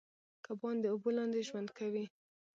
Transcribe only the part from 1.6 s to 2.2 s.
کوي